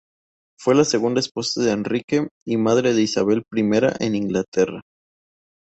Fue 0.59 0.73
la 0.73 0.83
segunda 0.83 1.19
esposa 1.19 1.61
de 1.61 1.69
Enrique, 1.69 2.27
y 2.43 2.57
madre 2.57 2.95
de 2.95 3.03
Isabel 3.03 3.45
I 3.51 3.61
de 4.09 4.17
Inglaterra. 4.17 4.81